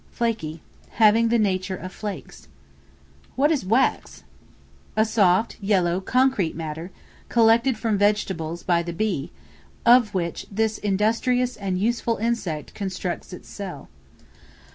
[0.09, 0.61] Flaky,
[0.93, 2.47] having the nature of flakes.
[3.35, 4.23] What is Wax?
[4.97, 6.89] A soft, yellow, concrete matter,
[7.29, 9.31] collected from vegetables by the bee,
[9.85, 13.89] of which this industrious and useful insect constructs its cell.